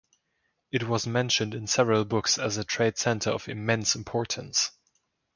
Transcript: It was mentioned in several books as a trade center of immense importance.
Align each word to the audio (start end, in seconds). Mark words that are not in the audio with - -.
It 0.71 0.87
was 0.87 1.05
mentioned 1.05 1.53
in 1.53 1.67
several 1.67 2.05
books 2.05 2.39
as 2.39 2.57
a 2.57 2.63
trade 2.63 2.97
center 2.97 3.29
of 3.29 3.47
immense 3.47 3.93
importance. 3.93 4.71